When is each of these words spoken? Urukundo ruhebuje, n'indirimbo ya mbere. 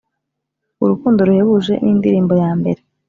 Urukundo 0.83 1.19
ruhebuje, 1.27 1.73
n'indirimbo 1.83 2.33
ya 2.41 2.51
mbere. 2.59 2.79